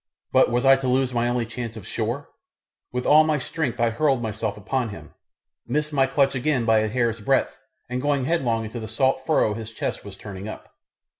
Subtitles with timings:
[0.33, 2.29] But was I to lose my only chance of shore?
[2.91, 5.13] With all my strength I hurled myself upon him,
[5.67, 7.55] missing my clutch again by a hair's breadth
[7.87, 10.73] and going headlong into the salt furrow his chest was turning up.